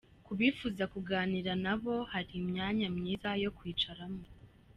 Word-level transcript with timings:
Ku 0.25 0.31
bifuza 0.39 0.83
kuganira 0.93 1.51
n'ababo 1.63 1.95
hari 2.11 2.31
imyanya 2.41 2.87
myiza 2.97 3.29
yo 3.43 3.51
kwicaramo. 3.57 4.23